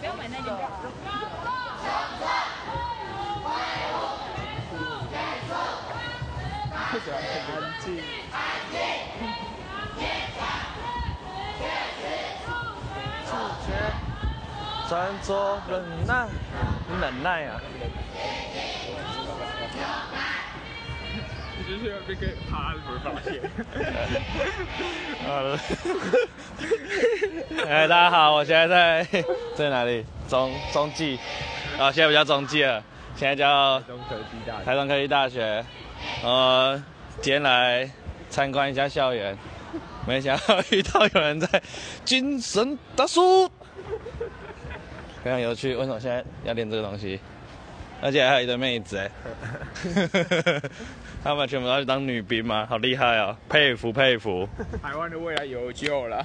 [0.00, 0.46] 不要买那个。
[6.90, 7.86] 不喜欢很安静。
[14.88, 14.92] 穿
[15.22, 15.28] 着
[15.68, 15.72] 忍
[16.06, 16.10] 耐，
[17.00, 17.60] 忍耐啊！
[21.72, 23.40] 你就是那个他不会发现。
[27.66, 29.24] 哎，大家好，我现在在
[29.56, 30.04] 在哪里？
[30.28, 31.18] 中中继，
[31.78, 32.84] 啊，现在不叫中继了，
[33.16, 34.64] 现在叫中科技大学。
[34.64, 35.64] 台中科技大学。
[36.22, 36.82] 呃，
[37.22, 37.90] 今天来
[38.28, 39.34] 参观一下校园，
[40.06, 41.62] 没想到遇到有人在
[42.04, 43.48] 精神大叔，
[45.24, 45.74] 非常有趣。
[45.74, 47.18] 为什么现在要练这个东西？
[48.02, 49.08] 而且还有一堆妹子哎，
[51.22, 52.66] 他们全部都要去当女兵吗？
[52.68, 54.48] 好厉害哦，佩服佩服。
[54.82, 56.16] 台湾的未来有救了。